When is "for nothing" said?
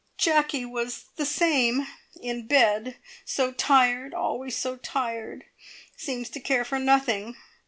6.65-7.37